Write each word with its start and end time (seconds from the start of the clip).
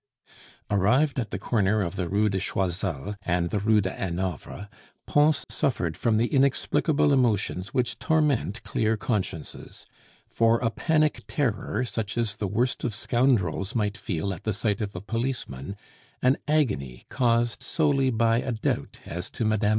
Arrived 0.71 1.19
at 1.19 1.29
the 1.29 1.37
corner 1.37 1.81
of 1.81 1.95
the 1.95 2.09
Rue 2.09 2.27
de 2.27 2.39
Choiseul 2.39 3.15
and 3.21 3.51
the 3.51 3.59
Rue 3.59 3.81
de 3.81 3.91
Hanovre, 3.91 4.67
Pons 5.05 5.45
suffered 5.47 5.95
from 5.95 6.17
the 6.17 6.25
inexplicable 6.25 7.13
emotions 7.13 7.67
which 7.71 7.99
torment 7.99 8.63
clear 8.63 8.97
consciences; 8.97 9.85
for 10.27 10.57
a 10.57 10.71
panic 10.71 11.23
terror 11.27 11.85
such 11.85 12.17
as 12.17 12.37
the 12.37 12.47
worst 12.47 12.83
of 12.83 12.95
scoundrels 12.95 13.75
might 13.75 13.95
feel 13.95 14.33
at 14.33 14.51
sight 14.55 14.81
of 14.81 14.95
a 14.95 15.01
policeman, 15.01 15.75
an 16.23 16.37
agony 16.47 17.05
caused 17.09 17.61
solely 17.61 18.09
by 18.09 18.39
a 18.41 18.53
doubt 18.53 18.97
as 19.05 19.29
to 19.29 19.45
Mme. 19.45 19.69